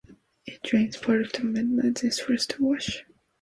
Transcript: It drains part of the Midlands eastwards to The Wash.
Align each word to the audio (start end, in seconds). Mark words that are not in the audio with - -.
It 0.47 0.63
drains 0.63 0.97
part 0.97 1.21
of 1.21 1.31
the 1.31 1.43
Midlands 1.43 2.03
eastwards 2.03 2.47
to 2.47 2.57
The 2.57 2.63
Wash. 2.63 3.05